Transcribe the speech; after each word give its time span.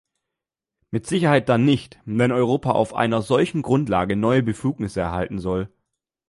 Mit 0.89 1.05
Sicherheit 1.05 1.47
dann 1.47 1.63
nicht, 1.63 1.99
wenn 2.05 2.31
Europa 2.31 2.71
auf 2.71 2.95
einer 2.95 3.21
solchen 3.21 3.61
Grundlage 3.61 4.15
neue 4.15 4.41
Befugnisse 4.41 4.99
erhalten 4.99 5.37
soll. 5.37 5.71